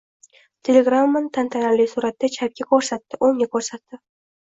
Telegrammani 0.67 1.29
tantanali 1.37 1.85
suratda 1.91 2.29
chapga 2.37 2.67
ko‘rsatdi, 2.71 3.21
o‘ngga 3.29 3.49
ko‘rsatdi. 3.57 4.01